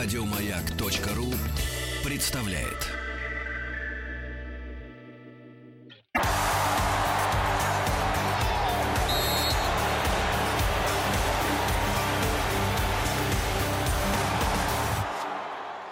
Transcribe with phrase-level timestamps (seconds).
[0.00, 1.34] Радиомаяк.ру
[2.04, 2.86] представляет.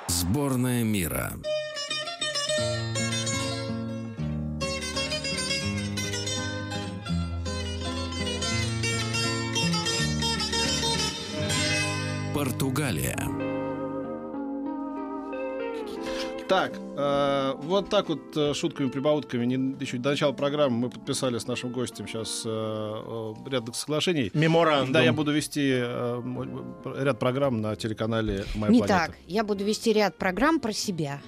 [0.07, 1.33] Сборная мира.
[12.33, 13.36] Португалия.
[16.49, 21.47] Так, э, вот так вот э, шутками-прибаутками не- еще до начала программы мы подписали с
[21.49, 24.31] нашим гостем сейчас э, э, ряд соглашений.
[24.33, 24.93] Меморандум.
[24.93, 26.49] Да, я буду вести э, мой-
[26.85, 29.07] ряд программ на телеканале «Моя Не планета».
[29.09, 29.17] так.
[29.27, 31.21] Я буду вести ряд программ про себя.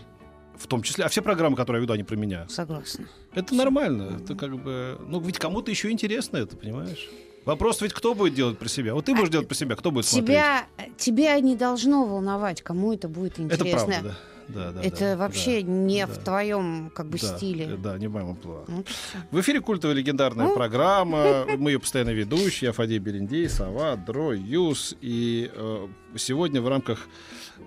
[0.57, 2.47] В том числе, а все программы, которые я веду, они про меня.
[2.49, 3.07] Согласна.
[3.35, 4.21] Это нормально.
[4.23, 7.09] Это как бы, ну ведь кому-то еще интересно это, понимаешь?
[7.45, 8.95] Вопрос ведь кто будет делать про себя?
[8.95, 10.29] Вот ты будешь делать про себя, кто будет смотреть?
[10.29, 10.65] Тебя,
[10.97, 13.87] тебя не должно волновать, кому это будет Это интересно.
[13.87, 14.17] правда, да.
[14.49, 16.13] Да, да, Это да, вообще да, не да.
[16.13, 17.77] в твоем как бы Да, стиле.
[17.77, 18.65] Да, не в моем амплуа.
[18.67, 19.19] Вот и всё.
[19.31, 20.55] В эфире культовая легендарная Ну.
[20.55, 21.45] программа.
[21.59, 22.69] Мы ее постоянно ведущие.
[22.69, 24.97] Я Фадей Берендей, Сова, Дро, Юс.
[25.01, 27.07] И э, сегодня в рамках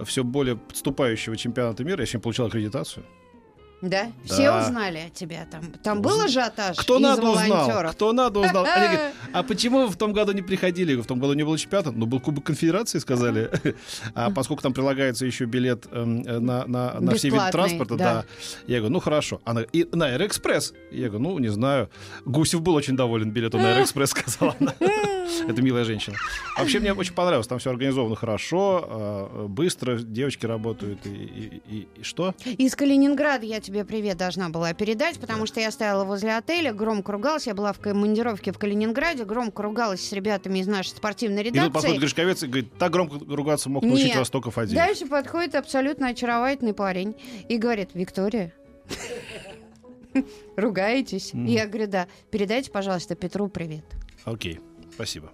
[0.06, 3.06] все более подступающего чемпионата мира я сегодня получил аккредитацию.
[3.82, 4.12] Да?
[4.28, 4.34] Да.
[4.34, 5.64] Все узнали о тебя там.
[5.84, 7.92] Там был ажиотаж Кто из надо узнал?
[7.92, 8.66] Кто надо узнал?
[8.66, 10.96] Они говорят, а почему вы в том году не приходили?
[10.96, 13.50] В том году не было чемпионата, но был Кубок Конфедерации, сказали.
[14.14, 18.14] А поскольку там прилагается еще билет эм, э, на, на, на все виды транспорта, да.
[18.14, 18.26] да.
[18.68, 19.42] Я говорю, ну хорошо.
[19.46, 20.74] Она, и на Аэроэкспресс.
[20.92, 21.90] Я говорю, ну не знаю.
[22.26, 24.74] Гусев был очень доволен билетом на Аэроэкспресс, сказала она.
[25.48, 26.18] Это милая женщина.
[26.58, 27.48] Вообще мне очень понравилось.
[27.48, 31.06] Там все организовано хорошо, э, быстро, девочки работают.
[31.06, 32.36] И, и- и- и что?
[32.46, 37.12] Из Калининграда я тебе привет должна была передать, потому что я стояла возле отеля, громко
[37.12, 37.48] ругалась.
[37.48, 41.56] Я была в командировке в Калининграде, громко ругалась с ребятами из нашей спортивной И тут
[41.74, 41.98] подходит редакции.
[41.98, 44.18] Гришковец и говорит, так громко ругаться мог научить Нет.
[44.18, 44.76] вас только Фадеев.
[44.78, 47.16] Дальше подходит абсолютно очаровательный парень
[47.48, 48.54] и говорит, Виктория,
[50.58, 51.34] ругаетесь?
[51.34, 53.86] И я говорю, да, передайте, пожалуйста, Петру привет.
[54.26, 54.60] Окей,
[54.94, 55.32] спасибо.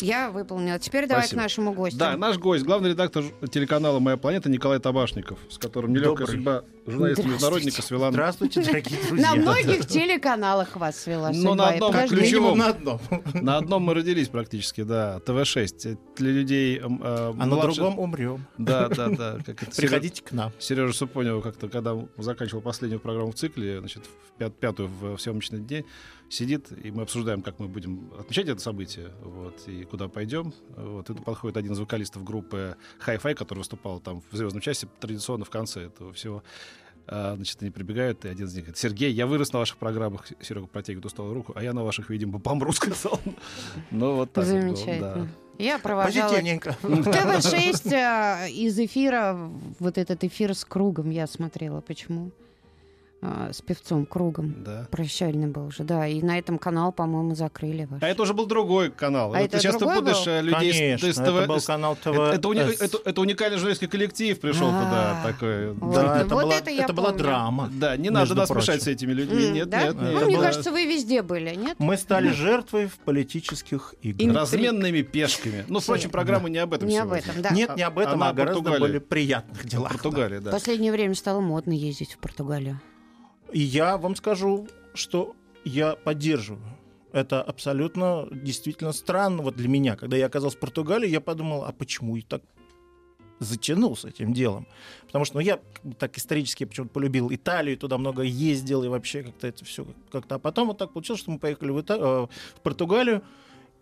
[0.00, 0.78] Я выполнила.
[0.78, 1.40] Теперь давай Спасибо.
[1.40, 1.98] к нашему гостю.
[1.98, 6.36] Да, наш гость, главный редактор телеканала «Моя планета» Николай Табашников, с которым нелегкая Добрый.
[6.36, 8.10] судьба журналиста-международника свела...
[8.10, 9.34] Здравствуйте, дорогие друзья.
[9.34, 11.54] На многих телеканалах вас свела Ну, судьба.
[11.56, 12.58] на одном ключевом.
[12.58, 13.00] На одном.
[13.34, 15.98] На одном мы родились практически, да, ТВ-6.
[16.16, 16.78] Для людей...
[16.78, 18.46] э, А на другом умрем.
[18.58, 19.38] Да, да, да.
[19.76, 20.52] Приходите к нам.
[20.58, 25.60] Сережа Супонева как-то, когда заканчивал последнюю программу в цикле, значит, в пят- пятую в съемочный
[25.60, 25.84] день,
[26.28, 30.52] сидит, и мы обсуждаем, как мы будем отмечать это событие, вот, и куда пойдем.
[30.76, 32.76] Вот, и тут подходит один из вокалистов группы
[33.06, 36.42] Hi-Fi, который выступал там в звездном части традиционно в конце этого всего.
[37.08, 40.26] А, значит, они прибегают, и один из них говорит, Сергей, я вырос на ваших программах,
[40.40, 43.20] Серега протягивает усталую руку, а я на ваших, видимо, помру, сказал.
[43.90, 45.14] Ну, вот так вот было, Замечательно.
[45.14, 45.28] да.
[45.58, 46.76] Я провожала Позитивненько.
[46.82, 51.80] ТВ-6 а, из эфира, вот этот эфир с кругом я смотрела.
[51.80, 52.30] Почему?
[53.28, 54.54] А, с певцом кругом.
[54.64, 54.86] Да.
[54.88, 56.06] Прощальный был уже, да.
[56.06, 58.00] И на этом канал, по-моему, закрыли ваш.
[58.00, 59.34] А это уже был другой канал.
[59.34, 60.32] А это ты сейчас ты другой будешь был?
[60.32, 62.06] э, людей с- Конечно, с это ТВ был с- канал ТВ.
[62.06, 64.84] Это, это уни- это- это уникальный журналистский коллектив пришел А.
[64.84, 65.22] туда.
[65.32, 65.72] Такой.
[65.72, 65.94] Вот.
[65.96, 67.68] Да, это Вот была- это я это была драма.
[67.72, 68.62] Да, не надо нас прочим.
[68.74, 69.46] мешать с этими людьми.
[69.46, 69.82] М, Нет, да?
[69.82, 70.26] нет, Ну, нет.
[70.26, 71.74] мне было- кажется, вы везде были, нет?
[71.80, 74.20] Мы стали жертвой в политических играх.
[74.22, 74.36] Интриг.
[74.40, 75.64] Разменными пешками.
[75.66, 77.50] Ну, впрочем, программа не об этом Не об этом, да.
[77.50, 78.78] Нет, не об этом, а гораздо Португалия.
[78.78, 79.90] более приятных В делах.
[79.90, 80.50] Португалии, В да.
[80.52, 82.80] последнее время стало модно ездить в Португалию.
[83.52, 85.34] И я вам скажу, что
[85.64, 86.62] я поддерживаю.
[87.12, 89.96] Это абсолютно действительно странно вот для меня.
[89.96, 92.42] Когда я оказался в Португалии, я подумал, а почему я так
[93.38, 94.66] затянул с этим делом?
[95.06, 95.60] Потому что ну, я
[95.98, 100.34] так исторически почему-то полюбил Италию, туда много ездил, и вообще как-то это все как-то...
[100.34, 102.26] А потом вот так получилось, что мы поехали в, Ита- э,
[102.58, 103.22] в Португалию,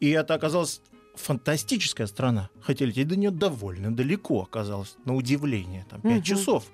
[0.00, 0.80] и это оказалось
[1.16, 2.50] фантастическая страна.
[2.60, 6.22] Хотя лететь до нее довольно далеко оказалось, на удивление, там 5 Мгм.
[6.22, 6.66] часов.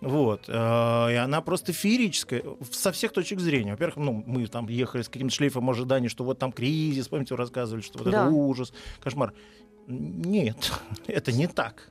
[0.00, 0.44] Вот.
[0.48, 3.72] э, И она просто феерическая со всех точек зрения.
[3.72, 7.38] Во-первых, ну, мы там ехали с каким-то шлейфом ожиданий, что вот там кризис, помните, вы
[7.38, 8.22] рассказывали, что вот Да.
[8.26, 9.32] это ужас, кошмар.
[9.86, 10.72] Нет,
[11.06, 11.90] это не так.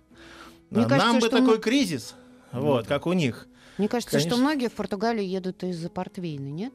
[0.70, 2.16] Мне А кажется, Нам бы такой мы- кризис,
[2.52, 3.48] вот, как у них.
[3.78, 4.32] Мне кажется, Конечно.
[4.36, 6.74] что многие в Португалию едут из-за портвейна, нет?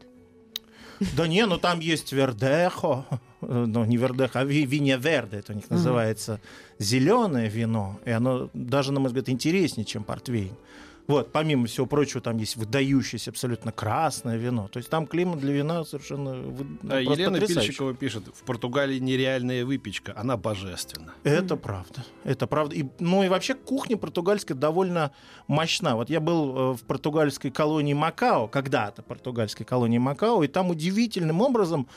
[1.16, 3.04] Да не, ну там есть вердехо,
[3.40, 6.40] ну не вердехо, а ви- виня верде, это у них называется
[6.78, 10.54] зеленое вино, и оно даже, на мой взгляд, интереснее, чем портвейн.
[11.08, 14.68] Вот, помимо всего прочего, там есть выдающееся абсолютно красное вино.
[14.68, 17.40] То есть там климат для вина совершенно ну, А Елена.
[17.40, 21.12] Пильщикова пишет, в Португалии нереальная выпечка, она божественна.
[21.24, 22.04] Это правда.
[22.24, 22.76] Это правда.
[22.76, 25.12] И, ну и вообще кухня португальская довольно
[25.48, 25.96] мощна.
[25.96, 31.40] Вот я был э, в португальской колонии Макао, когда-то португальской колонии Макао, и там удивительным
[31.40, 31.88] образом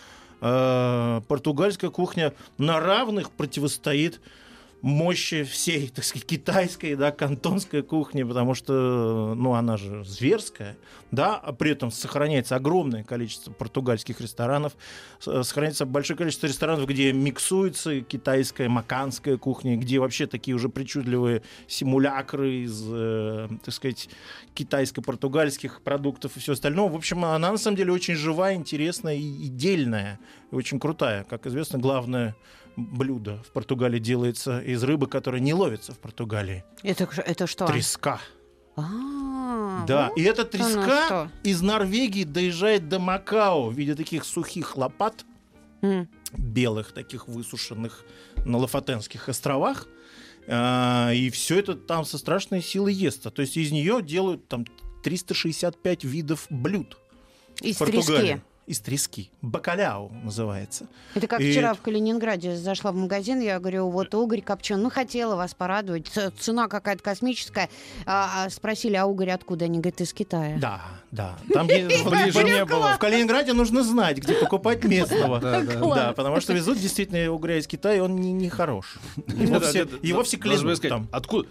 [0.41, 4.19] э, португальская кухня на равных противостоит
[4.85, 10.77] мощи всей, так сказать, китайской, да, кантонской кухни, потому что, ну, она же зверская,
[11.09, 14.73] да, а при этом сохраняется огромное количество португальских ресторанов,
[15.19, 22.65] сохраняется большое количество ресторанов, где миксуется китайская, маканская кухня, где вообще такие уже причудливые симулякры
[22.65, 24.07] из, э, так сказать,
[24.53, 26.91] китайско-португальских продуктов и все остальное.
[26.91, 30.19] В общем, она на самом деле очень живая, интересная и дельная,
[30.51, 31.23] и очень крутая.
[31.23, 32.35] Как известно, главное
[32.75, 36.63] блюдо в Португалии делается из рыбы, которая не ловится в Португалии.
[36.83, 37.65] Это, это что?
[37.65, 38.19] Треска.
[38.75, 44.75] А, Да, вот и эта треска из Норвегии доезжает до Макао в виде таких сухих
[44.77, 45.25] лопат,
[45.81, 46.09] М.
[46.37, 48.03] белых, таких высушенных
[48.45, 49.87] на Лафатенских островах.
[50.47, 53.23] А, И все это там со страшной силой ест.
[53.33, 54.65] То есть из нее делают там
[55.03, 56.97] 365 видов блюд.
[57.61, 58.41] Из трески.
[58.67, 59.29] Из трески.
[59.43, 60.87] Бакаляу называется.
[61.13, 64.89] Это как И вчера в Калининграде зашла в магазин, я говорю, вот угорь копчен, ну
[64.89, 67.69] хотела вас порадовать, цена какая-то космическая.
[68.07, 69.65] А, а спросили, а угорь откуда?
[69.65, 70.57] Они говорят, из Китая.
[70.59, 70.81] Да,
[71.11, 71.37] да.
[71.53, 72.93] Там Ближе не было.
[72.93, 75.39] В Калининграде нужно знать, где покупать местного.
[75.39, 78.97] Да, потому что везут действительно угря из Китая, и он не, не хорош.
[79.27, 81.07] Его все, клянут сказать, там.
[81.11, 81.47] Откуда?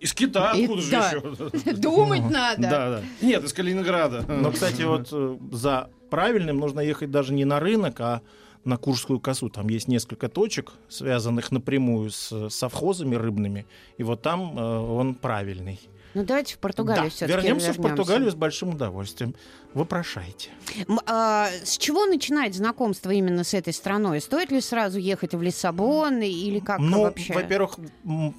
[0.00, 1.10] Из Китая, откуда же да.
[1.10, 1.72] еще?
[1.76, 2.62] Думать надо.
[2.62, 3.02] Да, да.
[3.22, 4.24] Нет, из Калининграда.
[4.28, 8.20] Но, кстати, вот э, за правильным нужно ехать даже не на рынок, а
[8.64, 9.48] на Курскую косу.
[9.48, 13.66] Там есть несколько точек, связанных напрямую с совхозами рыбными.
[13.96, 15.80] И вот там э, он правильный.
[16.16, 19.34] Ну давайте в Португалию Да, все-таки вернемся в Португалию с большим удовольствием.
[19.74, 20.48] Вопрошайте.
[20.88, 24.22] с чего начинать знакомство именно с этой страной?
[24.22, 27.34] Стоит ли сразу ехать в Лиссабон или как ну, вообще?
[27.34, 27.76] во-первых,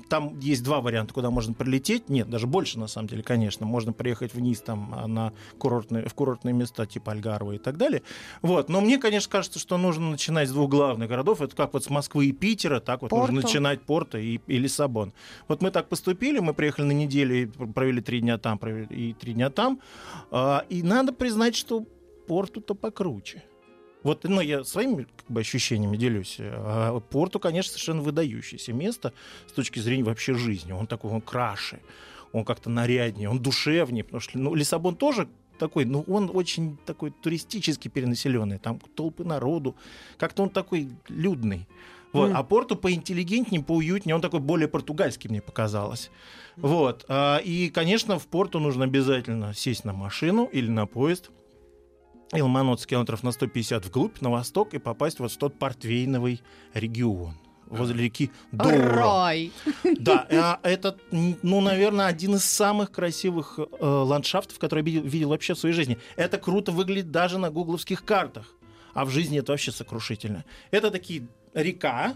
[0.09, 2.09] там есть два варианта, куда можно прилететь.
[2.09, 3.67] Нет, даже больше, на самом деле, конечно.
[3.67, 8.01] Можно приехать вниз там а, на курортные, в курортные места типа Альгарва и так далее.
[8.41, 8.69] Вот.
[8.69, 11.43] Но мне, конечно, кажется, что нужно начинать с двух главных городов.
[11.43, 13.31] Это как вот с Москвы и Питера, так вот Порту.
[13.31, 15.13] нужно начинать Порто и, и Лиссабон.
[15.47, 19.33] Вот мы так поступили, мы приехали на неделю провели три дня там провели, и три
[19.33, 19.79] дня там.
[20.31, 21.85] А, и надо признать, что
[22.27, 23.43] Порту-то покруче.
[24.03, 26.37] Вот, ну, я своими как бы, ощущениями делюсь.
[26.39, 29.13] А Порту, конечно, совершенно выдающееся место
[29.47, 30.71] с точки зрения вообще жизни.
[30.71, 31.81] Он такой, он краше,
[32.31, 34.03] он как-то наряднее, он душевнее.
[34.03, 35.27] Потому что ну, Лиссабон тоже
[35.57, 38.59] такой, ну, он очень такой туристически перенаселенный.
[38.59, 39.75] Там толпы народу.
[40.17, 41.67] Как-то он такой людный.
[42.13, 42.29] Вот.
[42.29, 42.37] Мгм.
[42.37, 44.15] А Порту поинтеллигентнее, поуютнее.
[44.15, 46.09] Он такой более португальский, мне показалось.
[46.55, 47.05] Вот.
[47.07, 51.29] А, И, конечно, в Порту нужно обязательно сесть на машину или на поезд.
[52.33, 56.41] И ломануться километров на 150 вглубь, на восток, и попасть вот в тот портвейновый
[56.73, 57.35] регион
[57.69, 58.77] возле реки Доуро.
[58.77, 59.51] Рай.
[59.99, 65.29] Да, а это, ну, наверное, один из самых красивых э, ландшафтов, которые я видел, видел
[65.29, 65.97] вообще в своей жизни.
[66.15, 68.53] Это круто выглядит даже на гугловских картах.
[68.93, 70.43] А в жизни это вообще сокрушительно.
[70.71, 72.15] Это такие река,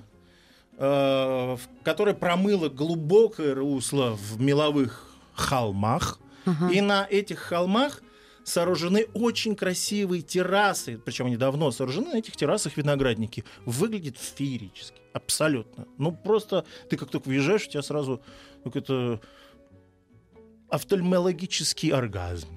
[0.78, 6.20] э, в которой промыло глубокое русло в меловых холмах.
[6.46, 6.70] Ага.
[6.70, 8.02] И на этих холмах
[8.44, 10.98] сооружены очень красивые террасы.
[10.98, 13.44] Причем они давно сооружены, на этих террасах виноградники.
[13.66, 15.00] Выглядит феерически.
[15.14, 15.88] Абсолютно.
[15.98, 18.22] Ну, просто ты как только въезжаешь, у тебя сразу
[18.64, 19.22] какой-то
[20.70, 22.48] офтальмологический оргазм.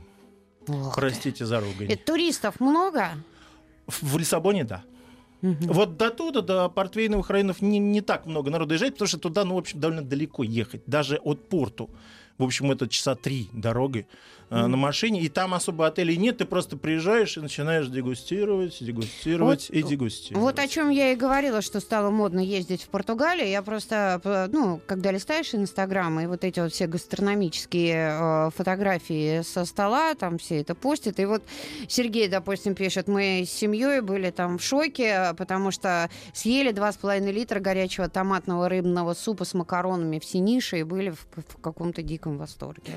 [0.68, 1.00] Ох ты.
[1.00, 1.90] Простите за ругань.
[1.90, 3.10] И туристов много?
[3.86, 4.84] В, в Лиссабоне, да.
[5.44, 5.72] Мгм.
[5.74, 9.44] Вот до туда, до портвейновых районов не, не так много народу доезжает, потому что туда,
[9.44, 10.80] ну, в общем, довольно далеко ехать.
[10.86, 11.90] Даже от порту.
[12.38, 14.06] В общем, это часа три дороги
[14.50, 14.70] э, Мгм.
[14.70, 19.76] на машине, и там особо отелей нет, ты просто приезжаешь и начинаешь дегустировать, дегустировать Вот-
[19.76, 20.42] и дегустировать.
[20.42, 23.48] Вот о чем я и говорила, что стало модно ездить в Португалию.
[23.48, 29.42] Я просто, п- ну, когда листаешь Инстаграм, и вот эти вот все гастрономические э, фотографии
[29.42, 31.18] со стола, там все это постят.
[31.20, 31.42] И вот
[31.88, 37.60] Сергей, допустим, пишет, мы с семьей были там в шоке, потому что съели 2,5 литра
[37.60, 42.92] горячего томатного рыбного супа с макаронами в Синише и были в, в каком-то диком восторге.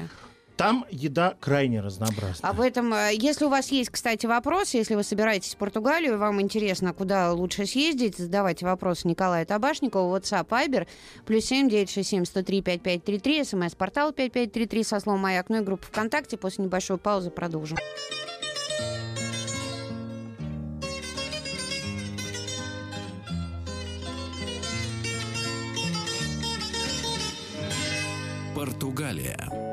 [0.58, 2.50] Там еда крайне разнообразна.
[2.50, 6.42] Об этом, э, если у вас есть, кстати, вопросы, если вы собираетесь в Португалию, вам
[6.42, 10.88] интересно, куда лучше съездить, задавайте вопросы Николаю Табашникову, WhatsApp, Viber,
[11.28, 14.66] плюс семь девять шесть семь сто три пять пять три три, смс-портал пять пять три
[14.66, 16.38] три со словом «Маяк», ну и группа ВКонтакте.
[16.38, 17.78] После небольшой паузы продолжим.
[28.56, 29.67] Португалия.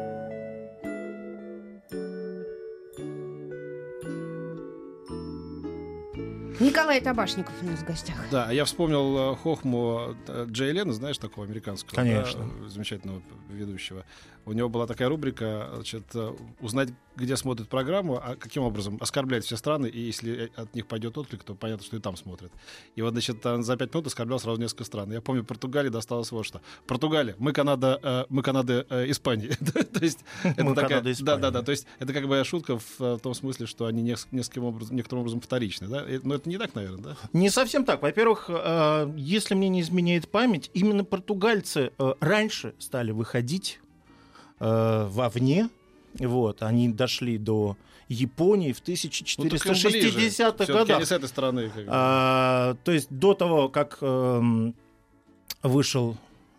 [6.64, 8.16] Николай Табашников у нас в гостях.
[8.30, 12.40] Да, я вспомнил э, Хохму э, Джей Лена, знаешь, такого американского Конечно.
[12.62, 14.06] да, замечательного ведущего.
[14.46, 19.44] У него была такая рубрика, значит, э, узнать, где смотрят программу, а каким образом оскорблять
[19.44, 22.50] все страны, и если от них пойдет отклик, то понятно, что и там смотрят.
[22.96, 25.12] И вот, значит, он за пять минут оскорблял сразу несколько стран.
[25.12, 26.62] Я помню, Португалии досталось вот что.
[26.86, 29.48] Португалия, мы Канада, мы Канада, Испании.
[29.92, 31.36] То есть это Мы такая- Канада, Испания.
[31.36, 31.62] Да, да, да.
[31.64, 34.66] То есть это как бы шутка в том смысле, что они некоторым
[35.20, 36.04] образом вторичны, да?
[36.22, 37.16] Но это не так, наверное, да?
[37.32, 38.02] Не совсем так.
[38.02, 43.80] Во-первых, э, если мне не изменяет память, именно португальцы э, раньше стали выходить
[44.60, 45.68] э, вовне.
[46.18, 47.76] Вот, они дошли до
[48.08, 50.08] Японии в Ну, так им ближе.
[50.18, 50.96] 1460-х Всё-таки годах.
[50.98, 51.70] они с этой стороны.
[51.70, 51.90] как бы.
[51.90, 54.74] А, то есть до того, как эм,
[55.62, 56.16] вышел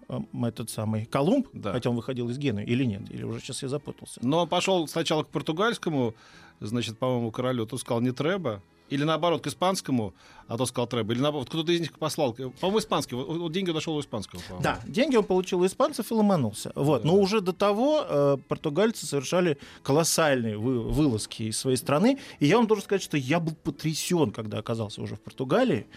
[0.09, 1.71] эм, этот самый Колумб, Да.
[1.71, 4.19] хотя он выходил из Генуи, или нет, или уже сейчас я запутался.
[4.23, 6.15] Но он пошел сначала к португальскому,
[6.59, 10.13] значит, по-моему, королю, тот сказал не треба, или наоборот, к испанскому,
[10.47, 13.71] а тот сказал треба, или наоборот, кто-то из них послал, по-моему, испанский, вот, вот деньги
[13.71, 14.63] дошел у испанского, по-моему.
[14.63, 16.71] Да, деньги он получил у испанцев и ломанулся.
[16.75, 17.03] Вот.
[17.03, 17.17] Но Да.
[17.17, 22.19] уже до того э, португальцы совершали колоссальные вы- вылазки из своей страны.
[22.39, 25.87] И я вам должен сказать, что я был потрясен, когда оказался уже в Португалии.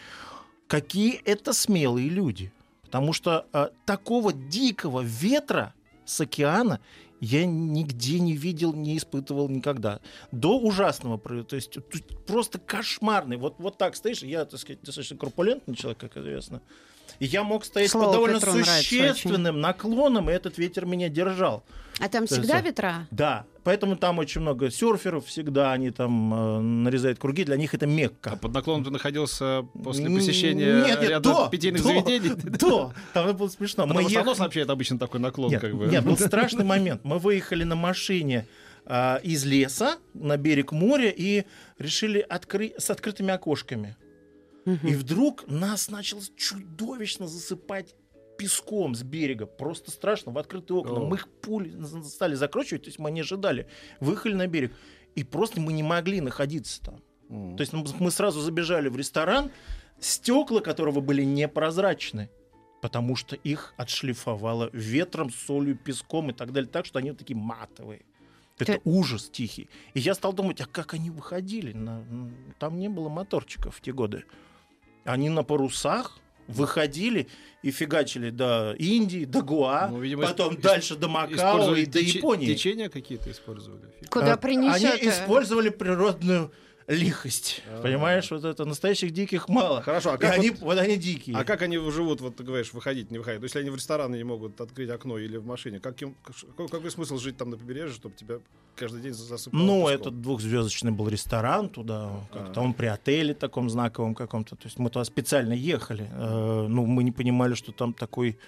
[0.66, 2.52] Какие это смелые люди.
[2.84, 5.74] Потому что э, такого дикого ветра
[6.06, 6.80] с океана
[7.20, 10.00] я нигде не видел, не испытывал никогда.
[10.32, 11.78] До ужасного, то есть
[12.26, 13.36] просто кошмарный.
[13.36, 16.60] Вот, вот так стоишь, я, так сказать, достаточно корпулентный человек, как известно.
[17.18, 21.64] И я мог стоять Слово под довольно Петру существенным наклоном, и этот ветер меня держал.
[22.00, 23.08] А там То есть, всегда э, ветра?
[23.10, 27.84] Да, поэтому там очень много серферов всегда, они там э, нарезают круги, для них это
[27.84, 28.34] А Мекка.
[28.36, 32.30] под наклоном ты находился после посещения нет, нет, ряда до, питейных до, заведений?
[32.58, 33.82] Да, там было смешно.
[33.82, 35.86] Потому Мы что ехали- сообщает обычно такой наклон, Нет, как бы.
[35.86, 37.02] нет, был страшный момент.
[37.04, 38.46] Мы выехали на машине
[38.86, 41.44] а, из леса на берег моря и
[41.78, 43.96] решили открыть с открытыми окошками.
[44.64, 47.94] И вдруг нас начало чудовищно засыпать
[48.38, 49.44] песком с берега.
[49.44, 51.00] Просто страшно, в открытые окна.
[51.00, 51.06] О.
[51.06, 53.66] Мы их пули стали закручивать, то есть мы не ожидали.
[54.00, 54.72] Выехали на берег.
[55.14, 57.02] И просто мы не могли находиться там.
[57.28, 57.56] М.
[57.56, 59.50] То есть мы сразу забежали в ресторан,
[60.00, 62.30] стекла которого были непрозрачны,
[62.80, 67.36] потому что их отшлифовало ветром, солью, песком и так далее, так что они вот такие
[67.36, 68.02] матовые.
[68.58, 69.68] Это Ты- ужас тихий.
[69.94, 71.72] И я стал думать, а как они выходили?
[71.72, 72.04] На-
[72.58, 74.24] Там не было моторчиков в те годы.
[75.04, 76.18] Они на парусах
[76.48, 77.28] выходили
[77.62, 81.86] и фигачили до Индии, до Гуа, Ну, видимо, потом исп- дальше до Макао Использовали и
[81.86, 82.46] до Японии.
[82.54, 83.82] Течения какие-то использовали?
[84.10, 84.94] Куда А, принесет?
[85.00, 86.50] Они использовали природную
[86.88, 87.62] лихость.
[87.70, 87.82] А.
[87.82, 89.82] Понимаешь, вот это настоящих диких мало.
[89.82, 91.36] Хорошо, а как они, вот- они дикие.
[91.36, 93.40] А как они живут, вот ты говоришь, выходить, не выходить?
[93.40, 96.68] Ну, если они в рестораны не могут открыть окно или в машине, как им- какой,
[96.68, 98.36] какой смысл жить там на побережье, чтобы тебя
[98.74, 100.00] каждый день засыпало Ну, песком?
[100.00, 102.64] это двухзвездочный был ресторан туда, как-то А.
[102.64, 104.56] он при отеле таком знаковом каком-то.
[104.56, 106.08] То есть мы туда специально ехали.
[106.10, 108.38] Э, ну, мы не понимали, что там такой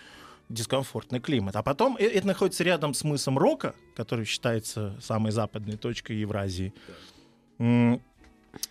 [0.49, 1.55] дискомфортный климат.
[1.57, 6.73] А потом э- это находится рядом с мысом Рока, который считается самой западной точкой Евразии.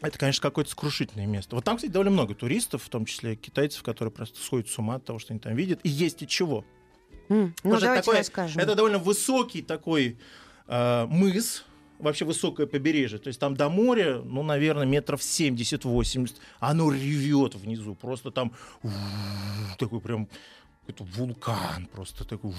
[0.01, 1.55] Это, конечно, какое-то сокрушительное место.
[1.55, 4.95] Вот там, кстати, довольно много туристов, в том числе китайцев, которые просто сходят с ума
[4.95, 5.79] от того, что они там видят.
[5.83, 6.65] И есть и чего.
[7.29, 8.61] М, Ну, Потому давайте такое- расскажем.
[8.61, 10.17] Это довольно высокий такой
[10.67, 11.65] э, мыс,
[11.97, 13.17] вообще высокое побережье.
[13.19, 16.35] То есть там до моря, ну, наверное, метров 70-80.
[16.59, 17.95] Оно ревет внизу.
[17.95, 18.51] Просто там
[19.77, 20.27] такой прям
[20.89, 22.53] какой-то вулкан, просто такой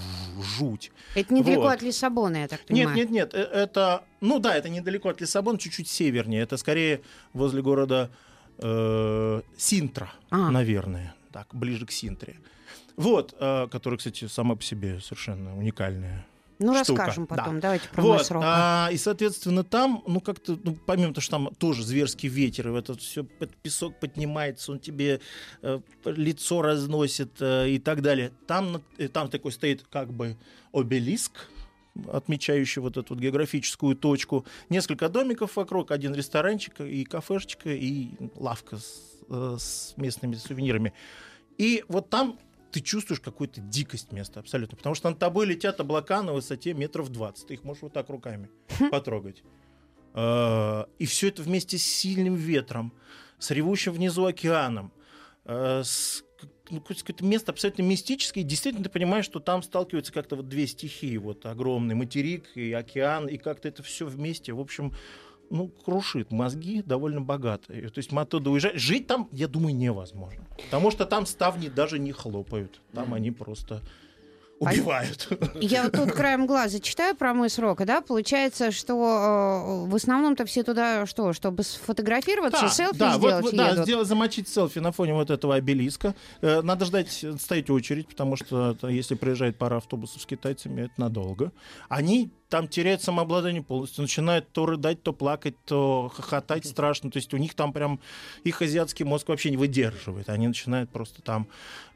[0.57, 0.91] жуть.
[1.15, 1.73] Это недалеко Вот.
[1.73, 2.97] от Лиссабона, я так Нет, понимаю.
[2.97, 6.41] нет, нет, э, это, ну да, это недалеко от Лиссабона, чуть-чуть севернее.
[6.41, 7.01] Это скорее
[7.33, 8.09] возле города
[8.57, 10.49] э, Синтра, А.
[10.51, 12.37] наверное, так, ближе к Синтре.
[12.95, 16.25] Вот, э, который, кстати, сама по себе совершенно уникальная
[16.61, 17.35] Ну, штука, расскажем да.
[17.35, 17.59] потом.
[17.59, 21.83] Давайте про вот, а, и, соответственно, там, ну, как-то, ну, помимо того, что там тоже
[21.83, 23.23] зверский ветер, и этот все
[23.63, 25.21] песок поднимается, он тебе
[25.63, 28.31] э, лицо разносит э, и так далее.
[28.45, 30.37] Там, э, там такой стоит как бы
[30.71, 31.49] обелиск,
[32.11, 34.45] отмечающий вот эту вот географическую точку.
[34.69, 40.93] Несколько домиков вокруг, один ресторанчик и кафешечка, и лавка с, э, с местными сувенирами.
[41.57, 42.37] И вот там
[42.71, 44.77] ты чувствуешь какую-то дикость места абсолютно.
[44.77, 47.47] Потому что над тобой летят облака на высоте метров 20.
[47.47, 48.49] Ты их можешь вот так руками
[48.91, 49.43] потрогать.
[50.13, 52.93] Э, И все это вместе с сильным ветром,
[53.39, 54.91] с ревущим внизу океаном,
[55.45, 56.23] э, с
[56.69, 58.43] ну, какое-то место абсолютно мистическое.
[58.43, 61.17] И действительно ты понимаешь, что там сталкиваются как-то вот две стихии.
[61.17, 64.53] Вот огромный материк и океан, и как-то это все вместе.
[64.53, 64.93] В общем,
[65.51, 67.73] ну, крушит мозги довольно богато.
[67.73, 68.77] И, То есть мы оттуда уезжаем.
[68.77, 70.43] Жить там, я думаю, невозможно.
[70.65, 72.81] Потому что там ставни даже не хлопают.
[72.93, 73.81] Там они просто
[74.59, 75.27] убивают.
[75.55, 80.45] Я вот тут краем глаза читаю про мыс Рока, да, получается, что э, в основном-то
[80.45, 83.85] все туда что, чтобы сфотографироваться, селфи да, сделать вот, да, едут?
[83.85, 86.15] сделать, замочить селфи на фоне вот этого обелиска.
[86.41, 90.81] Э, Надо ждать, э, стоять очередь, потому что это, если приезжает пара автобусов с китайцами,
[90.83, 91.51] это надолго.
[91.89, 97.09] Они там теряют самообладание полностью, начинают то рыдать, то плакать, то хохотать страшно.
[97.09, 97.99] То есть у них там прям
[98.43, 100.27] их азиатский мозг вообще не выдерживает.
[100.29, 101.47] Они начинают просто там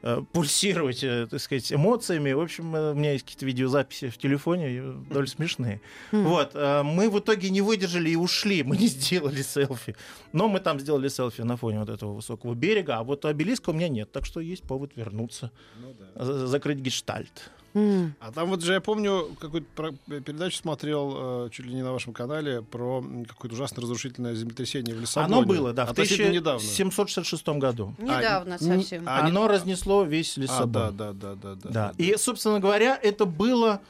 [0.01, 2.31] э, пульсировать, э, так сказать, эмоциями.
[2.31, 5.81] В общем, э, у меня есть какие-то видеозаписи в телефоне, довольно смешные.
[6.13, 6.23] Хм.
[6.23, 9.95] Вот, э, мы в итоге не выдержали и ушли, мы не сделали селфи.
[10.31, 13.73] Но мы там сделали селфи на фоне вот этого высокого берега, а вот обелиска у
[13.73, 16.23] меня нет, так что есть повод вернуться, Ну да.
[16.23, 17.51] за- закрыть гештальт.
[17.75, 18.15] М.
[18.21, 19.91] А там вот же я помню, какую-то про-
[20.21, 25.01] передачу смотрел, э, чуть ли не на вашем канале, про какое-то ужасно разрушительное землетрясение в
[25.01, 25.35] Лиссабоне.
[25.35, 26.59] Оно было, да, в Относительно недавно.
[26.61, 27.93] 1766 году.
[27.99, 29.03] Недавно Н- совсем.
[29.05, 30.71] а Оно разнесло весь А, Лиссабон.
[30.71, 31.69] да, да, да, да, да.
[31.69, 31.93] Да.
[31.97, 33.81] И, собственно говоря, это было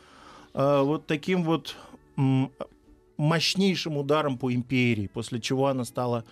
[0.56, 1.75] э, вот таким вот
[3.18, 6.24] мощнейшим ударом по империи, после чего она стала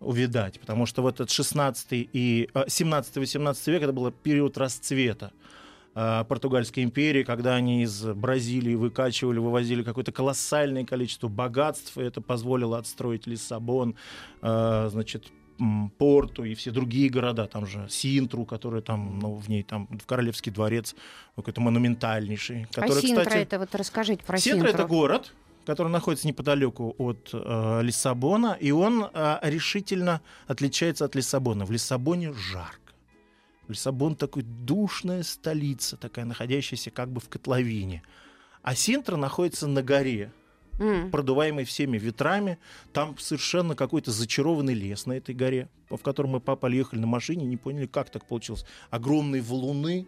[0.00, 5.38] увядать, потому что в этот 16 и 17-18 век это был период расцвета э,
[5.94, 12.78] португальской империи, когда они из Бразилии выкачивали, вывозили какое-то колоссальное количество богатств, и это позволило
[12.78, 13.96] отстроить Лиссабон,
[14.40, 15.26] э, значит,
[15.98, 20.06] Порту и все другие города, там же Синтру, который там, ну, в ней там в
[20.06, 20.96] Королевский дворец
[21.36, 24.96] какой-то монументальнейший, А который, Синтра кстати, это вот расскажите про Синтра это Синтру.
[24.96, 25.34] город,
[25.64, 31.64] который находится неподалеку от э, Лиссабона, и он э, решительно отличается от Лиссабона.
[31.64, 32.81] В Лиссабоне жарко.
[33.68, 38.02] Лиссабон такой душная столица, такая находящаяся как бы в котловине.
[38.62, 40.32] А Синтра находится на горе,
[40.78, 41.10] М.
[41.10, 42.58] продуваемый всеми ветрами.
[42.92, 47.44] Там совершенно какой-то зачарованный лес на этой горе, в котором мы папа ехали на машине,
[47.44, 48.64] не поняли, как так получилось.
[48.90, 50.06] Огромные валуны,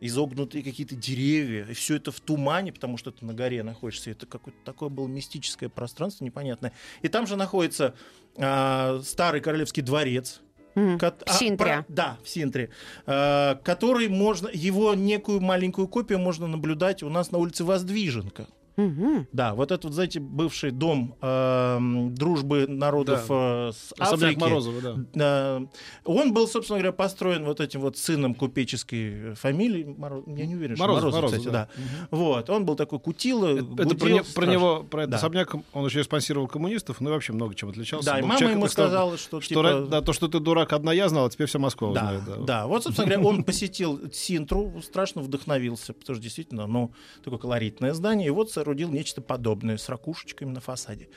[0.00, 4.10] изогнутые какие-то деревья, и все это в тумане, потому что ты на горе находишься.
[4.10, 6.72] Это какое-то такое было мистическое пространство непонятное.
[7.02, 7.94] И там же находится
[8.36, 10.40] а, старый королевский дворец,
[10.74, 10.98] М.
[10.98, 11.56] Кот- В Синтре.
[11.56, 12.70] про- да, в Синтре.
[13.06, 18.46] Э, который можно, его некую маленькую копию можно наблюдать у нас на улице Воздвиженка.
[18.76, 19.26] Мгм.
[19.32, 24.40] Да, вот этот, вот, знаете, бывший дом эм, дружбы народов э, с Особняк Африки.
[24.40, 24.94] Морозова, да.
[25.14, 25.62] Да.
[26.04, 29.84] Он был, собственно говоря, построен вот этим вот сыном купеческой фамилии.
[29.84, 31.68] Моро- Я не уверен, что Морозов, Морозов, Морозов, кстати, да.
[31.76, 32.08] да.
[32.10, 35.16] Вот, он был такой кутила, Это, это про, не- про него, про этот Да.
[35.18, 38.06] особняк, он еще и спонсировал коммунистов, ну и вообще много чем отличался.
[38.06, 39.86] Да, и мама человек, ему сказала, что, что, типа...
[39.88, 42.22] да, то, что ты дурак, одна я знала, теперь вся Москва Да, узнает.
[42.26, 42.36] да.
[42.44, 42.66] Да.
[42.66, 48.26] Вот, собственно говоря, он посетил Синтру, страшно вдохновился, потому что действительно, ну, такое колоритное здание,
[48.28, 51.08] и вот соорудил нечто подобное с ракушечками на фасаде.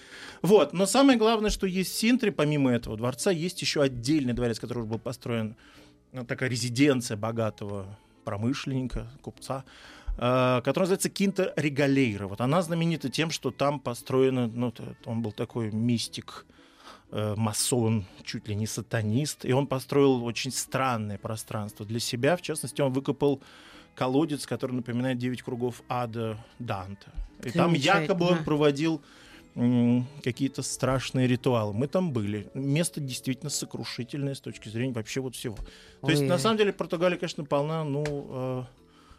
[0.42, 4.60] Вот, но самое главное, что есть в Синтре, помимо этого дворца, есть еще отдельный дворец,
[4.60, 5.56] который уже был построен,
[6.12, 9.64] ну, такая резиденция богатого промышленника, купца,
[10.18, 12.28] э, которая называется Кинта Регалейра.
[12.28, 14.74] Вот она знаменита тем, что там построено, ну,
[15.06, 16.46] он был такой мистик,
[17.12, 22.36] э, масон, чуть ли не сатанист, и он построил очень странное пространство для себя.
[22.36, 23.42] В частности, он выкопал
[23.98, 27.08] колодец, который напоминает девять кругов ада Данта.
[27.44, 29.02] И там якобы он проводил
[30.24, 31.74] какие-то страшные ритуалы.
[31.74, 32.48] Мы там были.
[32.54, 35.58] Место действительно сокрушительное с точки зрения вообще вот всего.
[36.02, 36.28] То есть, Ой.
[36.28, 38.64] на самом деле, Португалия, конечно, полна, ну, э,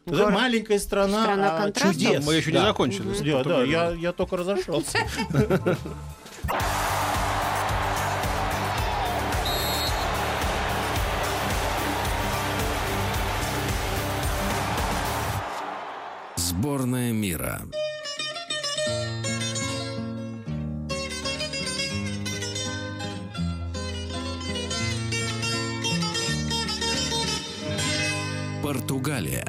[0.07, 2.25] это Город- маленькая страна, страна а чудес.
[2.25, 2.61] Мы еще Да.
[2.61, 3.33] не закончили.
[3.33, 4.99] Да, да, я, я только разошелся.
[16.61, 17.61] Сборная мира.
[28.61, 29.47] Португалия.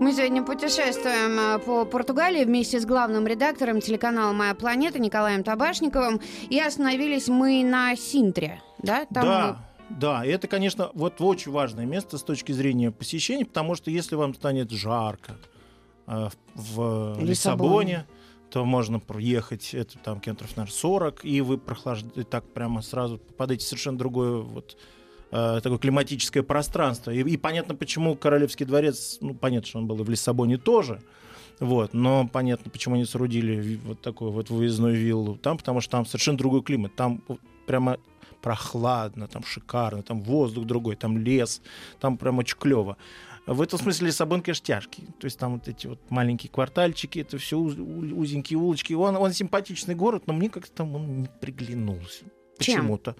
[0.00, 6.20] Мы сегодня путешествуем а, по Португалии вместе с главным редактором телеканала «Моя планета» Николаем Табашниковым.
[6.50, 8.60] И остановились мы на Синтре.
[8.82, 9.58] Да, Там да,
[9.90, 14.16] да, и это, конечно, вот очень важное место с точки зрения посещения, потому что если
[14.16, 15.36] вам станет жарко
[16.06, 17.26] э, в Лиссабоне.
[17.30, 18.06] Лиссабоне,
[18.50, 23.64] то можно проехать это там километров, наверное, 40, и вы прохлаждаете так прямо сразу попадаете
[23.64, 24.76] в совершенно другое вот
[25.30, 27.10] э, такое климатическое пространство.
[27.10, 31.02] И, и понятно, почему Королевский дворец, ну, понятно, что он был и в Лиссабоне тоже,
[31.60, 36.06] вот, но понятно, почему они соорудили вот такую вот выездную виллу там, потому что там
[36.06, 36.94] совершенно другой климат.
[36.94, 37.22] Там
[37.66, 37.98] прямо
[38.44, 41.62] прохладно, там шикарно, там воздух другой, там лес,
[41.98, 42.98] там прям очень клево.
[43.46, 45.06] В этом смысле Лиссабон, конечно, тяжкий.
[45.18, 48.92] То есть там вот эти вот маленькие квартальчики, это все уз- узенькие улочки.
[48.92, 52.24] Он, он симпатичный город, но мне как-то там он не приглянулся.
[52.58, 52.82] Чем?
[52.82, 53.16] Почему-то.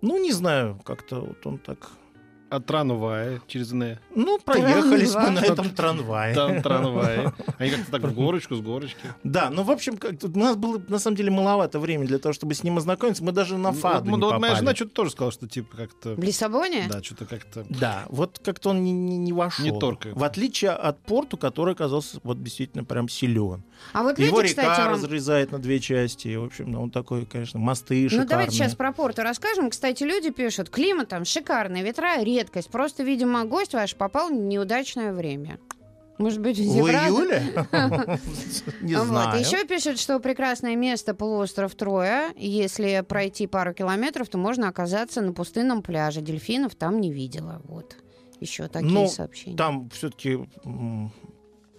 [0.00, 1.90] Ну, не знаю, как-то вот он так...
[2.52, 3.98] А трамвай через Н.
[4.14, 6.34] Ну, проехались мы на этом трамвае.
[6.34, 7.28] Там трамвай.
[7.58, 8.98] Они как-то так в горочку, с горочки.
[9.24, 12.34] Да, ну, в общем, как у нас было, на самом деле, маловато времени для того,
[12.34, 13.24] чтобы с ним ознакомиться.
[13.24, 14.58] Мы даже на Ну, фаду вот, не ну, вот моя попали.
[14.58, 16.14] жена что-то тоже сказала, что типа как-то...
[16.14, 16.84] В Лиссабоне?
[16.90, 17.64] Да, что-то как-то...
[17.70, 19.64] Да, вот как-то он не, не, не вошел.
[19.64, 20.14] Не торкает.
[20.14, 23.62] В отличие от порту, который оказался вот действительно прям силен.
[23.94, 26.36] А вот Его река разрезает на две части.
[26.36, 28.28] В общем, ну, он такой, конечно, мосты Ну, шикарные.
[28.28, 29.70] давайте сейчас про порту расскажем.
[29.70, 32.70] Кстати, люди пишут, климат там шикарный, ветра редкость.
[32.70, 35.58] Просто, видимо, гость ваш попал в неудачное время.
[36.18, 37.42] Может быть, В июле?
[38.82, 39.40] Не знаю.
[39.40, 42.32] Еще пишут, что прекрасное место полуостров Троя.
[42.36, 46.20] Если пройти пару километров, то можно оказаться на пустынном пляже.
[46.20, 47.62] Дельфинов там не видела.
[47.64, 47.96] Вот.
[48.40, 49.56] Еще такие Ну, сообщения.
[49.56, 50.38] Там все-таки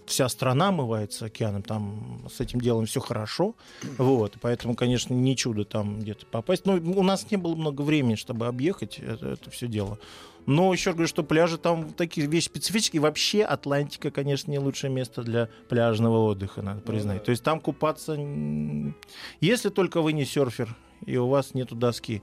[0.06, 3.56] вся страна омывается океаном, там с этим делом все хорошо,
[3.98, 6.66] вот, поэтому, конечно, не чудо там где-то попасть.
[6.66, 10.00] Но у нас не было много времени, чтобы объехать это, все дело.
[10.46, 13.02] Но еще говорю, что пляжи там такие вещи специфические.
[13.02, 17.24] Вообще Атлантика, конечно, не лучшее место для пляжного отдыха, надо признать.
[17.24, 18.18] То есть там купаться,
[19.40, 20.76] если только вы не серфер
[21.06, 22.22] и у вас нету доски,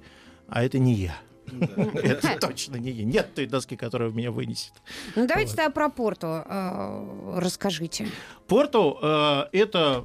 [0.48, 1.16] а это не я.
[1.94, 3.04] Это точно не я.
[3.04, 4.72] Нет той доски, которая меня вынесет.
[5.16, 8.06] Ну, давайте тогда про порту э, расскажите.
[8.46, 10.04] Порту э, это,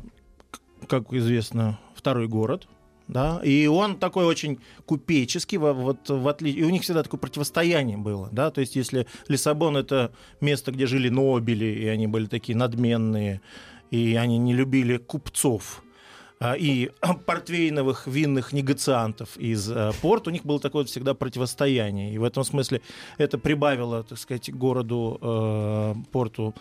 [0.87, 2.67] как известно, второй город.
[3.07, 7.19] Да, и он такой очень купеческий, во- вот в отличие, и у них всегда такое
[7.19, 12.25] противостояние было, да, то есть если Лиссабон это место, где жили нобели, и они были
[12.25, 13.41] такие надменные,
[13.91, 15.83] и они не любили купцов,
[16.39, 16.89] а, и
[17.25, 22.13] портвейновых винных негациантов из э, порт, у них было такое всегда противостояние.
[22.13, 22.81] И в этом смысле
[23.17, 26.53] это прибавило, так сказать, городу, э, порту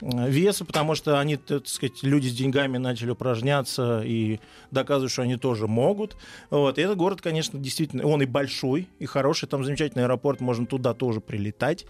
[0.00, 5.36] веса, потому что они, так сказать, люди с деньгами начали упражняться и доказывают, что они
[5.36, 6.16] тоже могут.
[6.50, 6.78] Вот.
[6.78, 10.94] И этот город, конечно, действительно, он и большой, и хороший, там замечательный аэропорт, можно туда
[10.94, 11.86] тоже прилетать.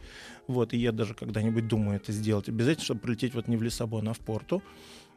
[0.47, 4.09] Вот, и я даже когда-нибудь думаю это сделать обязательно, чтобы прилететь вот не в Лиссабон,
[4.09, 4.62] а в Порту.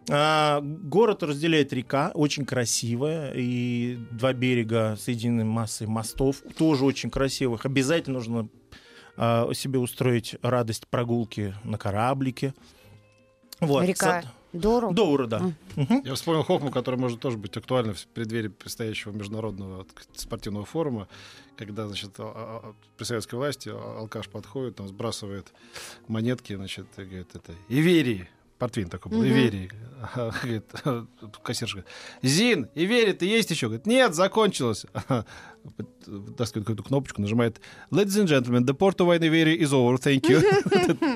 [0.10, 7.66] А, город разделяет река, очень красивая, и два берега соединены массой мостов, тоже очень красивых.
[7.66, 8.50] Обязательно нужно
[9.18, 12.54] а, себе устроить радость прогулки на кораблике.
[13.60, 13.86] Вот.
[13.86, 14.92] Река Дору.
[14.92, 15.40] Доура, да.
[15.76, 16.02] Мгм.
[16.04, 21.08] Я вспомнил Хохму, который может тоже быть актуальна в преддверии предстоящего международного спортивного форума,
[21.56, 22.24] когда, значит, а-
[22.64, 25.54] а- а при советской власти алкаш подходит, там сбрасывает
[26.08, 28.28] монетки, значит, и говорит, это Иверии,
[28.60, 29.24] портвейн такой был.
[29.24, 29.72] Иверии.
[30.16, 30.72] Говорит,
[31.44, 31.92] кассирша говорит,
[32.22, 33.68] Зин, Ивери, ты есть еще?
[33.68, 34.86] Говорит, нет, закончилось.
[36.06, 37.60] Вытаскивает какую-то кнопочку, нажимает
[37.92, 40.40] Ladies and gentlemen, the port of wine Iveri is over, thank you.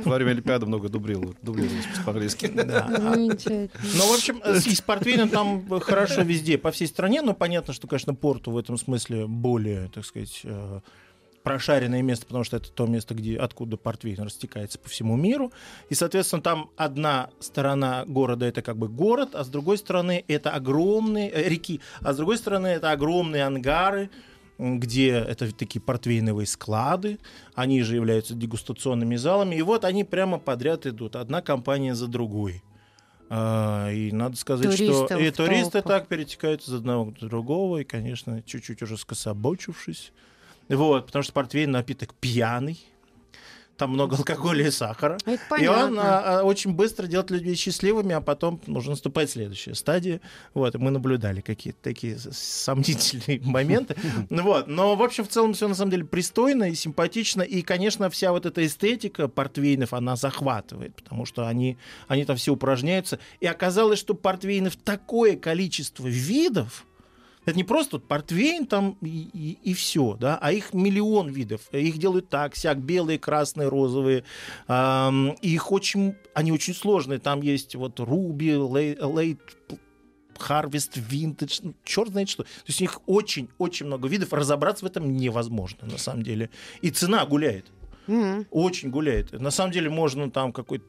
[0.05, 2.51] Во время Олимпиады много дублировал, дублировалось по-английски.
[2.53, 7.87] Ну, в общем, э, с портвейном там хорошо везде, по всей стране, но понятно, что,
[7.87, 10.81] конечно, порту в этом смысле более, так сказать, э,
[11.43, 15.51] прошаренное место, потому что это то место, где, откуда портвейн растекается по всему миру.
[15.89, 20.51] И, соответственно, там одна сторона города— это как бы город, а с другой стороны это
[20.51, 24.09] огромные э, реки, а с другой стороны это огромные ангары,
[24.57, 27.19] где это такие портвейновые склады,
[27.55, 32.63] они же являются дегустационными залами, и вот они прямо подряд идут, одна компания за другой.
[33.29, 36.01] А, и надо сказать, Туристов что и туристы толпах.
[36.01, 40.13] так перетекают из одного к другого, и, конечно, чуть-чуть уже скособочившись.
[40.75, 42.79] Вот, потому что портвейн напиток пьяный,
[43.77, 45.17] там много алкоголя и сахара.
[45.25, 49.73] Это И он а, а, очень быстро делает людей счастливыми, а потом уже наступает следующая
[49.73, 50.21] стадия.
[50.53, 53.95] Вот, и мы наблюдали какие-то такие сомнительные моменты.
[54.29, 57.41] Ну Вот, но, в общем, в целом все на самом деле пристойно и симпатично.
[57.41, 62.53] И, конечно, вся вот эта эстетика портвейнов, она захватывает, потому что они, они там все
[62.53, 63.19] упражняются.
[63.39, 66.85] И оказалось, что портвейнов такое количество видов,
[67.45, 71.61] это не просто вот портвейн там и, и, все, да, а их миллион видов.
[71.71, 74.23] Их делают так, сяк, белые, красные, розовые.
[74.69, 77.19] И их очень, они очень сложные.
[77.19, 79.39] Там есть вот руби, лейт,
[80.39, 80.99] Harvest,
[81.61, 82.43] ну, черт знает что.
[82.43, 84.33] То есть у них очень-очень много видов.
[84.33, 86.49] Разобраться в этом невозможно, на самом деле.
[86.81, 87.71] И цена гуляет.
[88.07, 88.47] Мгм.
[88.51, 89.31] Очень гуляет.
[89.31, 90.85] На самом деле можно там какой-то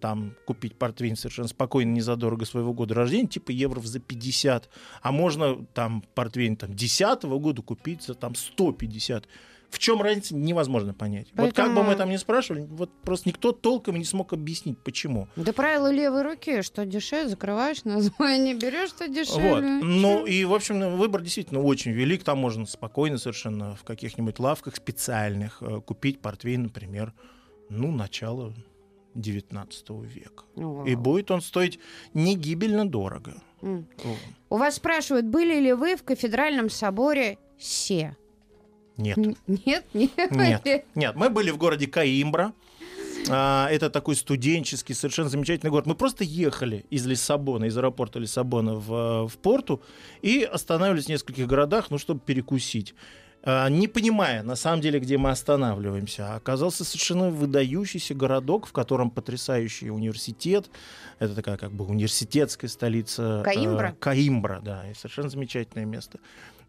[0.00, 4.68] там купить портвейн совершенно спокойно, незадорого своего года рождения, типа евро за 50.
[5.02, 9.28] А можно там портвейн там 10 года купить за там 150.
[9.74, 11.26] В чем разница, невозможно понять.
[11.34, 14.78] Вот как бы Поэтому- мы там не спрашивали, вот просто никто толком не смог объяснить,
[14.78, 15.26] почему.
[15.34, 19.12] Да правило левой руки, что дешевле, закрываешь название, берешь, что Вот.
[19.14, 19.60] дешевле.
[19.82, 22.22] Ну и, в общем, ну, выбор действительно очень велик.
[22.22, 27.12] Там можно спокойно совершенно в каких-нибудь лавках специальных э, купить портвейн, например,
[27.68, 28.54] ну, начало
[29.16, 30.44] 19 века.
[30.54, 30.84] Вау.
[30.86, 31.80] И будет он стоить
[32.14, 33.42] не гибельно дорого.
[33.60, 33.84] Вот.
[34.50, 38.16] У вас спрашивают, были ли вы в кафедральном соборе Се?
[38.96, 39.18] Нет.
[39.18, 40.30] Н- Нет, нет.
[40.30, 40.84] Нет.
[40.94, 42.52] Нет, мы были в городе Каимбра.
[43.30, 45.86] А, Это такой студенческий, совершенно замечательный город.
[45.86, 49.82] Мы просто ехали из Лиссабона, из аэропорта Лиссабона в, в порту
[50.22, 52.94] и останавливались в нескольких городах, ну, чтобы перекусить.
[53.46, 58.72] А, Не понимая, на самом деле, где мы останавливаемся, А оказался совершенно выдающийся городок, в
[58.72, 60.70] котором потрясающий университет.
[61.18, 63.40] Это такая как бы университетская столица.
[63.40, 63.94] э, Каимбра?
[64.00, 66.18] Каимбра, да, и совершенно замечательное место.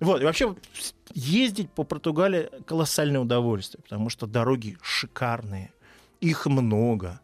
[0.01, 0.53] Вот, и вообще
[1.13, 5.71] ездить по Португалии колоссальное удовольствие, потому что дороги шикарные,
[6.19, 7.21] их много.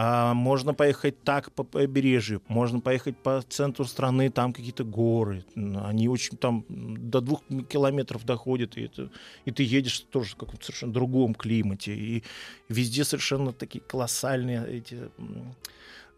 [0.00, 5.44] А, можно поехать так по побережью, можно поехать по центру страны, там какие-то горы.
[5.56, 9.10] Они очень там до двух километров доходят, и, это,
[9.44, 11.96] и ты едешь тоже в каком-то совершенно другом климате.
[11.96, 12.22] И
[12.68, 15.10] везде совершенно такие колоссальные эти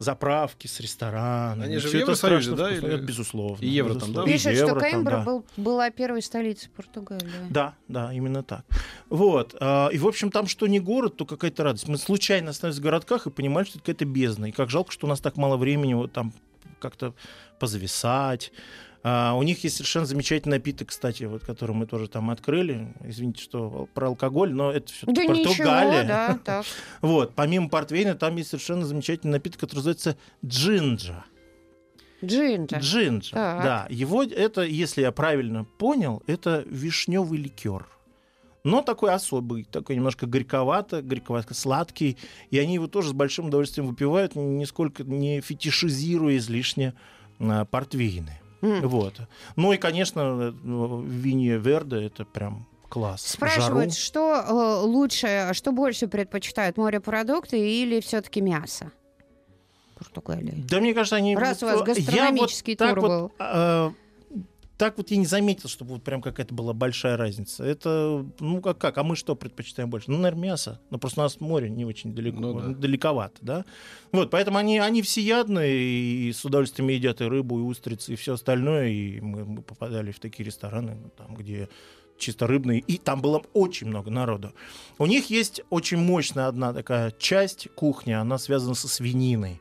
[0.01, 1.67] заправки с ресторанами.
[1.67, 2.87] Они же в Евросоюзе, да, вкусно.
[2.87, 3.63] или- Это Безусловно.
[3.63, 4.23] И евро там, да?
[4.25, 5.25] И Пишут, евро что там, Каимбра да.
[5.25, 7.29] был- была первой столицей Португалии.
[7.51, 8.65] Да, да, именно так.
[9.11, 9.55] Вот.
[9.61, 11.87] а, И, в общем, там что не город, то какая-то радость.
[11.87, 14.47] Мы случайно остановились в городках и понимали, что это какая-то бездна.
[14.47, 16.33] И как жалко, что у нас так мало времени вот там
[16.81, 17.15] как-то
[17.59, 18.53] позависать.
[19.03, 22.95] А, у них есть совершенно замечательный напиток, кстати, вот, который мы тоже там открыли.
[23.03, 26.03] Извините, что про алкоголь, но это все Да Португалия.
[26.03, 26.67] ничего, да, так.
[27.01, 27.35] Вот.
[27.35, 31.25] Помимо портвейна, там есть совершенно замечательный напиток, который называется джинджа.
[32.23, 32.79] Джинджа.
[32.79, 33.35] Джинджа.
[33.35, 33.65] Так.
[33.65, 37.87] Да, его это, если я правильно понял, это вишневый ликер.
[38.65, 42.19] Но такой особый, такой немножко горьковато, горьковато-сладкий.
[42.51, 46.95] И они его тоже с большим удовольствием выпивают, нисколько не фетишизируя излишне
[47.39, 48.41] а, портвейны.
[48.63, 48.87] М.
[48.87, 49.15] Вот.
[49.57, 53.23] Ну и, конечно, э, винье Верде это прям класс.
[53.23, 54.03] Спрашивают, жару.
[54.03, 58.93] что э, лучше, что больше предпочитают, морепродукты или все-таки мясо?
[59.97, 60.65] Португалии.
[60.69, 61.37] Да, мне кажется, они...
[61.37, 63.33] Раз у вас э, я гастрономический вот тур вот, был.
[63.39, 63.91] э,
[64.81, 67.63] так вот я не заметил, чтобы вот прям какая-то была большая разница.
[67.65, 70.11] Это, ну как, как, а мы что предпочитаем больше?
[70.11, 70.81] Ну, наверное, мясо.
[70.89, 72.69] Но просто у нас море не очень далеко, Ну да.
[72.69, 73.65] далековато, да?
[74.11, 78.33] Вот, поэтому они, они всеядные и с удовольствием едят и рыбу, и устрицы, и все
[78.33, 78.89] остальное.
[78.89, 81.69] И мы, мы попадали в такие рестораны, ну, там, где
[82.17, 84.55] чисто рыбные, и там было очень много народу.
[84.97, 89.61] У них есть очень мощная одна такая часть кухни, она связана со свининой.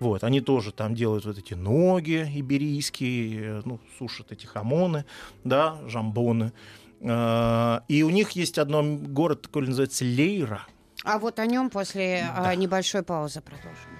[0.00, 5.04] Вот, они тоже там делают вот эти ноги иберийские, э, ну, сушат эти хамоны,
[5.44, 6.52] да, жамбоны.
[7.00, 10.66] Э, И у них есть одно город такой называется Лейра.
[11.04, 12.54] А вот о нем после а, Да.
[12.54, 13.98] небольшой паузы продолжим.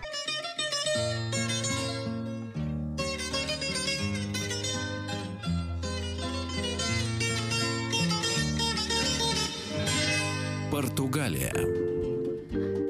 [10.70, 11.52] Португалия.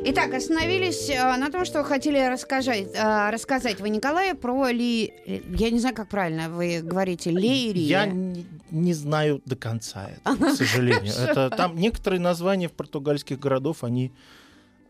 [0.05, 5.13] Итак, остановились а, на том, что хотели рассказать, а, рассказать вы, Николай, про ли...
[5.27, 7.83] Я не знаю, как правильно вы говорите, лейрия.
[7.83, 11.13] Я не, не знаю до конца это, к сожалению.
[11.13, 14.13] Это, там некоторые названия в португальских городов, они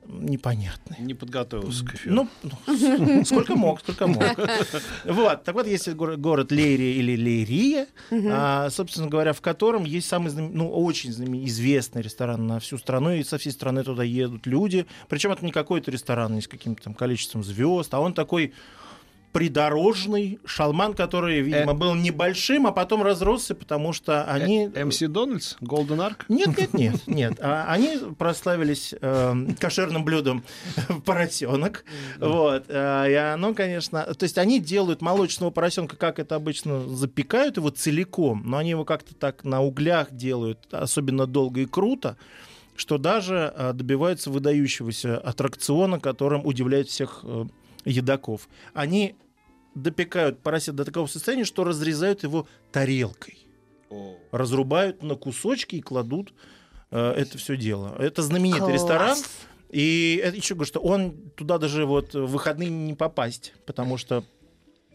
[0.08, 0.96] непонятны.
[0.98, 2.14] Не подготовился к эфиру.
[2.14, 4.22] Ну, ну, сколько мог, сколько мог.
[5.04, 10.08] Вот, так вот, есть горо- город Лейрия или Лейрия, а, собственно говоря, в котором есть
[10.08, 11.10] самый, ну, очень
[11.46, 14.86] известный ресторан на всю страну, и со всей страны туда едут люди.
[15.08, 18.52] Причем это не какой-то ресторан с каким-то там количеством звезд, а он такой
[19.38, 21.74] придорожный шалман, который, видимо, Э.
[21.74, 24.68] был небольшим, а потом разросся, потому что они...
[24.74, 26.24] Э, МС Дональдс, Голден Арк.
[26.28, 27.38] Нет, нет, нет, нет.
[27.40, 30.42] А, Они прославились эм, кошерным блюдом
[31.04, 31.84] поросенок.
[32.18, 32.64] Вот.
[32.68, 34.12] а, И оно, конечно...
[34.12, 38.84] То есть они делают молочного поросенка, как это обычно, запекают его целиком, но они его
[38.84, 42.16] как-то так на углях делают, особенно долго и круто,
[42.74, 47.44] что даже а, добиваются выдающегося аттракциона, которым удивляют всех э,
[47.84, 48.48] едоков.
[48.74, 49.14] Они
[49.82, 53.38] допекают поросят до такого состояния, что разрезают его тарелкой
[54.30, 56.32] разрубают на кусочки и кладут
[56.90, 57.96] э, это все дело.
[57.98, 58.72] Это знаменитый Класс.
[58.74, 59.18] ресторан.
[59.70, 64.24] И это еще говорю, что он туда даже вот в выходные не попасть, потому что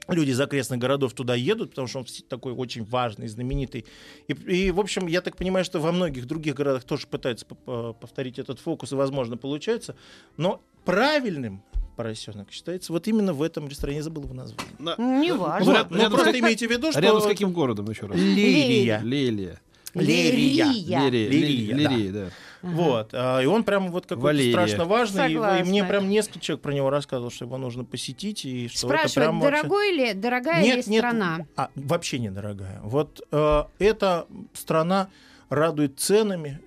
[0.08, 3.86] люди из окрестных городов туда едут, потому что он такой очень важный, знаменитый.
[4.28, 7.94] И, и, в общем, я так понимаю, что во многих других городах тоже пытаются по-
[7.94, 9.96] повторить этот фокус, и, возможно, получается.
[10.38, 11.64] Но правильным
[11.96, 13.98] поросенок считается вот именно в этом ресторане.
[13.98, 14.74] Я забыл его название.
[14.80, 15.66] На- Не ну, важно.
[15.66, 17.00] Вот, рядом- ну, рядом просто с- имейте в виду, что...
[17.02, 18.18] Рядом с каким городом еще раз?
[18.18, 19.00] Лирия.
[19.04, 19.60] Лелия.
[19.94, 20.66] Лирия.
[20.66, 21.10] Лирия.
[21.30, 21.76] Лирия.
[21.76, 22.26] Лирия, да.
[22.26, 22.30] Да.
[22.70, 23.10] Вот.
[23.14, 24.52] а, И он прям вот какой-то Валерия.
[24.54, 25.32] страшно важный.
[25.34, 28.46] И, и мне прям несколько человек про него рассказывал, что его нужно посетить.
[28.46, 31.46] И что это Спрашивают, прям вообще- дорогой ли, дорогая Нет, ли нет, страна?
[31.56, 32.80] А, вообще недорогая.
[32.84, 35.10] Вот э, эта страна
[35.50, 36.60] радует ценами,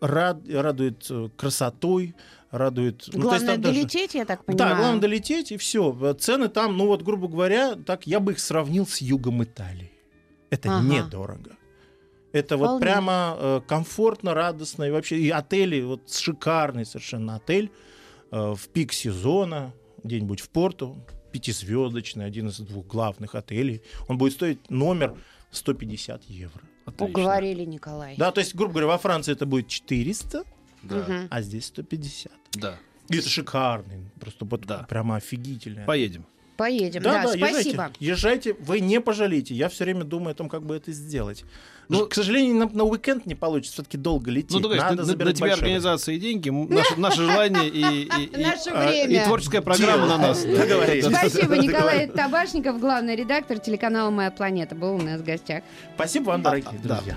[0.00, 2.14] рад- радует э, красотой,
[2.58, 3.04] радует...
[3.08, 4.70] ну, то есть Главное там даже- долететь, я так понимаю.
[4.70, 6.14] Да, главное долететь, и все.
[6.18, 9.90] Цены там, ну вот, грубо говоря, так я бы их сравнил с югом Италии.
[10.50, 10.84] Это Ага.
[10.86, 11.52] недорого.
[12.32, 12.80] Это вот Вполне.
[12.82, 14.84] прямо э, комфортно, радостно.
[14.84, 17.70] И вообще и отели, вот шикарный совершенно отель
[18.30, 20.96] э, в пик сезона, где-нибудь в порту,
[21.32, 23.82] пятизвездочный, один из двух главных отелей.
[24.08, 25.14] Он будет стоить номер
[25.50, 26.60] 150 евро.
[26.84, 27.06] Отлично.
[27.06, 28.14] Уговорили, Николай.
[28.16, 30.44] Да, то есть, грубо говоря, во Франции это будет 400,
[30.82, 31.26] Да.
[31.30, 32.32] А здесь 150.
[32.54, 32.76] да.
[33.08, 34.84] И это шикарный, просто вот Да.
[34.88, 35.84] прямо офигительный.
[35.84, 36.26] Поедем.
[36.56, 37.02] Поедем.
[37.02, 37.46] Да, спасибо.
[37.46, 39.54] езжайте, езжайте, вы не пожалеете.
[39.54, 41.44] Я все время думаю о том, как бы это сделать.
[41.88, 44.50] Ну, Ну, к сожалению, на, на уикенд не получится, все-таки долго лететь.
[44.52, 47.80] Ну, говоришь, Надо на, на- забирать на тебя организация и деньги, наше, наше желание и,
[47.80, 48.06] и-
[48.40, 49.26] и- Наше а, и время.
[49.26, 50.42] творческая программа на нас.
[50.44, 50.56] да.
[50.56, 51.04] Договорились.
[51.04, 52.08] Спасибо, Николай.
[52.08, 55.62] Табашников, главный редактор телеканала «Моя планета», был у нас в гостях.
[55.94, 56.96] Спасибо вам, дорогие да.
[56.96, 57.16] друзья.